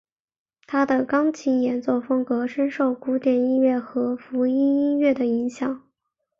[0.65, 5.87] 他的钢琴演奏风格深受古典音乐和福音音乐的影响。